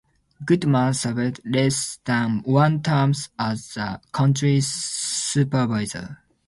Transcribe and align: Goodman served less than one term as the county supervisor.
Goodman 0.43 0.95
served 0.95 1.41
less 1.45 1.99
than 2.05 2.39
one 2.43 2.81
term 2.81 3.13
as 3.37 3.75
the 3.75 4.01
county 4.11 4.59
supervisor. 4.61 6.17